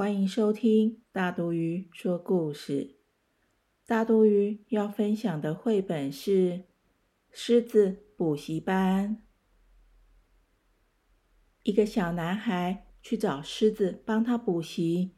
[0.00, 2.96] 欢迎收听大毒鱼说故事。
[3.86, 6.52] 大毒鱼要分享的绘本是
[7.30, 9.16] 《狮子补习班》。
[11.64, 15.10] 一个小男孩去找狮子帮他补习，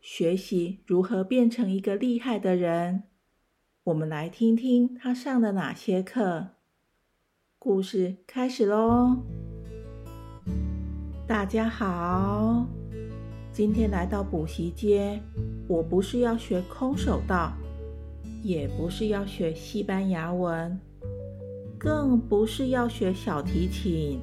[0.00, 3.04] 学习如何变成一个厉害的人。
[3.84, 6.48] 我们来听听他上了哪些课。
[7.58, 9.16] 故事开始喽！
[11.26, 12.66] 大家好，
[13.56, 15.18] 今天来到补习街，
[15.66, 17.54] 我不是要学空手道，
[18.42, 20.78] 也不是要学西班牙文，
[21.78, 24.20] 更不是要学小提琴，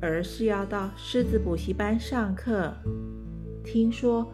[0.00, 2.72] 而是要到狮子补习班上课。
[3.62, 4.26] 听说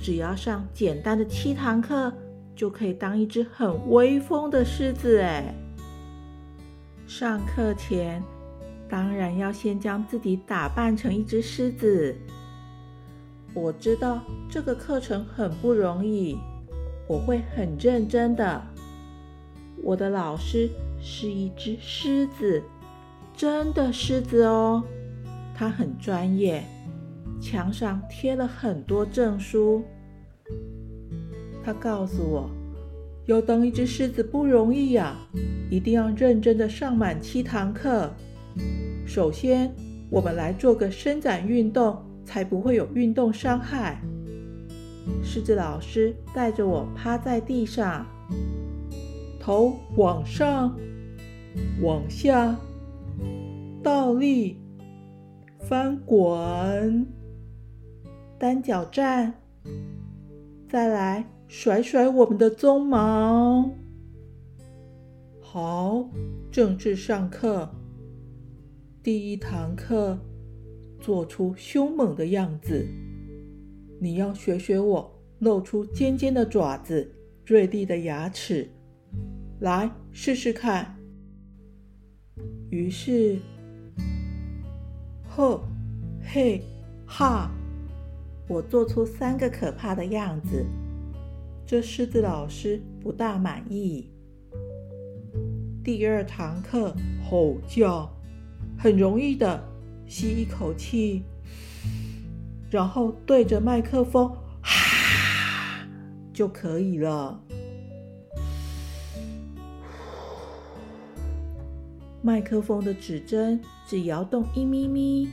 [0.00, 2.10] 只要上简单的七堂课，
[2.56, 5.54] 就可以当一只很威风的狮子哎！
[7.06, 8.22] 上课前。
[8.88, 12.16] 当然要先将自己打扮成一只狮子。
[13.58, 16.38] 我知道这个课程很不容易，
[17.08, 18.62] 我会很认真的。
[19.82, 22.62] 我的老师是一只狮子，
[23.34, 24.82] 真的狮子哦，
[25.54, 26.62] 他很专业，
[27.40, 29.82] 墙上贴了很多证书。
[31.64, 32.50] 他告诉我，
[33.26, 35.16] 要当一只狮子不容易呀，
[35.68, 38.10] 一定要认真的上满七堂课。
[39.04, 39.74] 首先，
[40.10, 43.98] 我们来做个伸展运动，才不会有运动伤害。
[45.24, 48.04] 狮子老师带着我趴在地上，
[49.40, 50.78] 头往上、
[51.82, 52.54] 往下、
[53.82, 54.58] 倒立、
[55.60, 57.06] 翻滚、
[58.38, 59.32] 单脚站，
[60.68, 63.70] 再来甩甩我们的鬃毛。
[65.40, 66.10] 好，
[66.50, 67.70] 正式上课。
[69.02, 70.18] 第一堂课，
[71.00, 72.86] 做出凶猛的样子。
[74.00, 77.10] 你要学学我，露出尖尖的爪子、
[77.44, 78.68] 锐利的牙齿，
[79.60, 80.96] 来试试看。
[82.70, 83.38] 于是，
[85.28, 85.60] 呵，
[86.22, 86.62] 嘿，
[87.06, 87.50] 哈，
[88.48, 90.64] 我做出三个可怕的样子。
[91.66, 94.10] 这狮子老师不大满意。
[95.82, 96.94] 第二堂课，
[97.28, 98.12] 吼叫。
[98.80, 99.60] 很容易的，
[100.08, 101.22] 吸一口气，
[102.70, 104.32] 然后对着麦克风
[104.62, 105.86] “哈”
[106.32, 107.40] 就可以了。
[112.22, 115.28] 麦克风的指针只摇动一咪咪，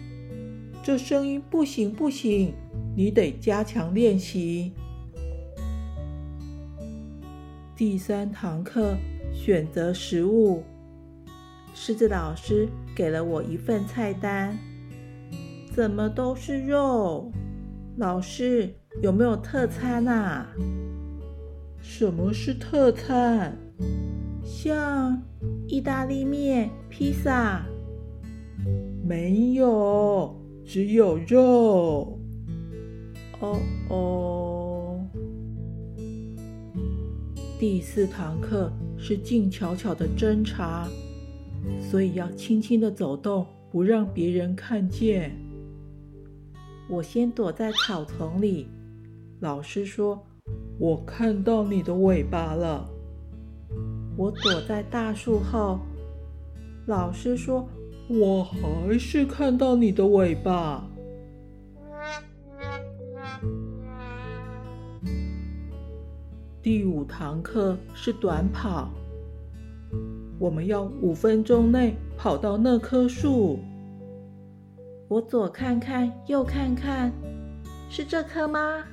[0.84, 2.54] 这声音不行不行，
[2.96, 4.72] 你得加强练习。
[7.76, 8.96] 第三堂课，
[9.34, 10.64] 选择食物。
[11.78, 14.58] 狮子老师给了我一份菜单，
[15.74, 17.30] 怎么都是肉？
[17.98, 20.48] 老师有没有特餐啊？
[21.82, 23.58] 什么是特餐？
[24.42, 25.22] 像
[25.68, 27.66] 意大利面、披萨？
[29.04, 32.18] 没有，只有肉。
[33.42, 33.60] 哦
[33.90, 35.06] 哦。
[37.60, 40.88] 第四堂课是静悄悄的侦查。
[41.82, 45.36] 所以要轻轻的走动，不让别人看见。
[46.90, 48.68] 我先躲在草丛里。
[49.40, 50.26] 老师说
[50.80, 52.90] ：“我看到你的尾巴了。”
[54.18, 55.80] 我躲在大树后。
[56.86, 57.68] 老师说
[58.08, 60.88] ：“我还是看到你的尾巴。”
[66.62, 68.90] 第五堂课是短跑。
[70.38, 73.60] 我们要五分钟内跑到那棵树。
[75.08, 77.12] 我左看看，右看看，
[77.90, 78.84] 是这棵吗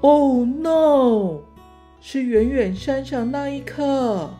[0.00, 1.40] ？Oh no！
[2.00, 4.30] 是远远山上那一棵。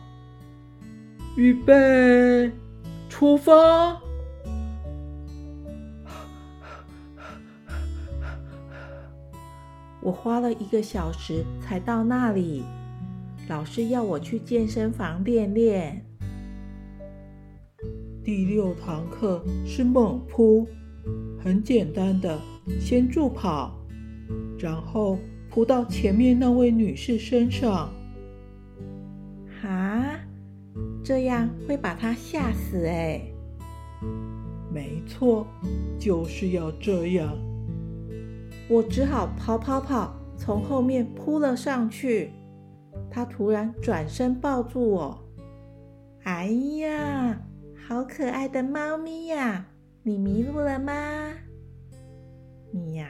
[1.35, 2.51] 预备，
[3.07, 4.01] 出发！
[10.01, 12.63] 我花了一个小时才到那里。
[13.51, 16.05] 老师要我去健身房练练。
[18.23, 20.65] 第六堂课是猛扑，
[21.37, 22.39] 很简单的，
[22.79, 23.77] 先助跑，
[24.57, 25.19] 然后
[25.49, 27.93] 扑到前面那位女士身上。
[29.61, 30.17] 啊，
[31.03, 33.21] 这样会把她吓死哎！
[34.73, 35.45] 没错，
[35.99, 37.37] 就是要这样。
[38.69, 42.31] 我只好跑跑跑，从后面扑了上去。
[43.09, 45.23] 他突然转身抱住我，
[46.23, 46.47] 哎
[46.79, 47.41] 呀，
[47.87, 49.67] 好可爱的猫咪呀！
[50.03, 50.93] 你迷路了吗？
[52.71, 53.05] 喵！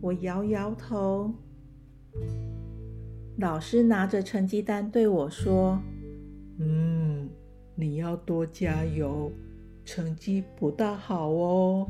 [0.00, 1.32] 我摇摇头。
[3.38, 5.80] 老师拿着成绩单对我说
[6.60, 7.28] ：“嗯，
[7.74, 9.32] 你要多加油，
[9.84, 11.88] 成绩不大好哦。”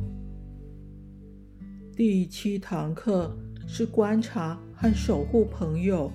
[1.97, 3.37] 第七堂课
[3.67, 6.11] 是观察和守护朋友。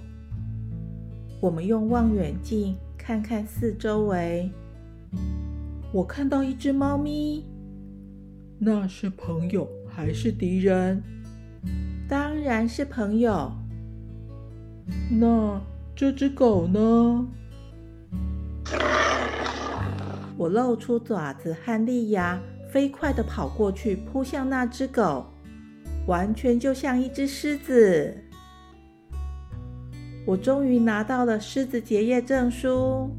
[1.39, 4.49] 我们用望远镜看看四周围。
[5.93, 7.45] 我看到一只猫咪，
[8.57, 11.03] 那是朋友还是敌人？
[12.09, 13.51] 当然是朋友。
[15.11, 15.61] 那
[15.95, 17.27] 这只狗呢？
[20.37, 22.39] 我露出爪子和利牙，
[22.71, 25.25] 飞快地跑过去，扑向那只狗，
[26.07, 28.23] 完全就像一只狮子。
[30.27, 33.09] 我终于拿到了狮子结业证书。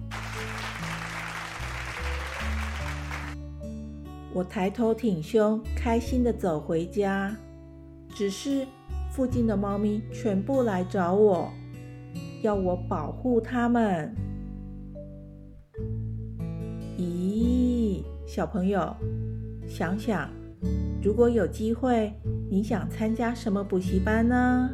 [4.34, 7.34] 我抬头挺胸，开心的走回家。
[8.14, 8.66] 只是
[9.10, 11.50] 附近的猫咪全部来找我，
[12.42, 14.14] 要我保护它们。
[16.98, 18.94] 咦，小朋友，
[19.66, 20.28] 想想，
[21.02, 22.12] 如果有机会，
[22.50, 24.68] 你想参加什么补习班呢？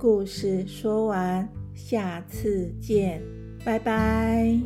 [0.00, 3.22] 故事说完下次见
[3.62, 4.58] 拜拜。